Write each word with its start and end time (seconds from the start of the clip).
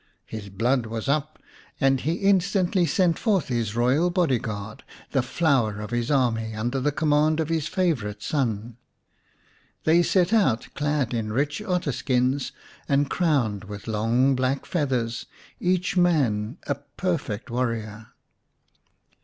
His 0.25 0.49
blood 0.49 0.87
was 0.87 1.07
up, 1.07 1.37
and 1.79 1.99
he 2.01 2.13
instantly 2.13 2.87
sent 2.87 3.19
forth 3.19 3.49
his 3.49 3.75
royal 3.75 4.09
body 4.09 4.39
guard, 4.39 4.81
the 5.11 5.21
flower 5.21 5.79
of 5.79 5.91
his 5.91 6.09
army, 6.09 6.55
under 6.55 6.79
the 6.79 6.91
command 6.91 7.39
of 7.39 7.49
his 7.49 7.67
favourite 7.67 8.23
son. 8.23 8.77
They 9.83 10.01
set 10.01 10.33
out, 10.33 10.69
clad 10.73 11.13
in 11.13 11.31
rich 11.31 11.61
otter 11.61 11.91
skins 11.91 12.51
and 12.89 13.11
crowned 13.11 13.65
with 13.65 13.87
long 13.87 14.33
black 14.35 14.65
feathers, 14.65 15.27
each 15.59 15.95
man 15.95 16.57
a 16.65 16.73
perfect 16.97 17.51
warrior. 17.51 18.07